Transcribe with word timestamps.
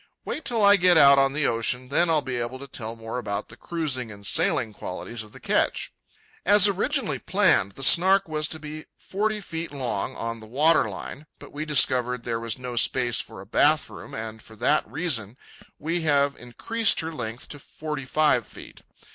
Wait 0.25 0.43
till 0.43 0.65
I 0.65 0.77
get 0.77 0.97
out 0.97 1.19
on 1.19 1.31
the 1.33 1.45
ocean, 1.45 1.89
then 1.89 2.09
I'll 2.09 2.23
be 2.23 2.37
able 2.37 2.57
to 2.57 2.67
tell 2.67 2.95
more 2.95 3.19
about 3.19 3.49
the 3.49 3.55
cruising 3.55 4.11
and 4.11 4.25
sailing 4.25 4.73
qualities 4.73 5.21
of 5.21 5.31
the 5.31 5.39
ketch. 5.39 5.93
As 6.43 6.67
originally 6.67 7.19
planned, 7.19 7.73
the 7.73 7.83
Snark 7.83 8.27
was 8.27 8.47
to 8.47 8.57
be 8.59 8.85
forty 8.97 9.39
feet 9.39 9.71
long 9.71 10.15
on 10.15 10.39
the 10.39 10.47
water 10.47 10.89
line. 10.89 11.27
But 11.37 11.53
we 11.53 11.65
discovered 11.65 12.23
there 12.23 12.39
was 12.39 12.57
no 12.57 12.75
space 12.77 13.21
for 13.21 13.41
a 13.41 13.45
bath 13.45 13.91
room, 13.91 14.15
and 14.15 14.41
for 14.41 14.55
that 14.55 14.89
reason 14.89 15.37
we 15.77 16.01
have 16.01 16.35
increased 16.35 17.01
her 17.01 17.11
length 17.11 17.47
to 17.49 17.59
forty 17.59 18.05
five 18.05 18.47
feet. 18.47 18.81